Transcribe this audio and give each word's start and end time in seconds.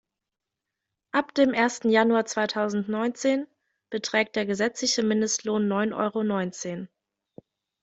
Ab 1.11 1.35
dem 1.35 1.53
ersten 1.53 1.91
Januar 1.91 2.25
zweitausendneunzehn 2.25 3.45
beträgt 3.91 4.35
der 4.35 4.47
gesetzliche 4.47 5.03
Mindestlohn 5.03 5.67
neun 5.67 5.93
Euro 5.93 6.23
neunzehn. 6.23 6.89